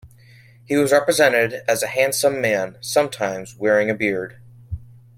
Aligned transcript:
He 0.65 0.75
was 0.77 0.91
represented 0.91 1.61
as 1.67 1.83
a 1.83 1.87
handsome 1.87 2.41
man, 2.41 2.75
sometimes 2.81 3.55
wearing 3.55 3.91
a 3.91 3.93
beard. 3.93 4.41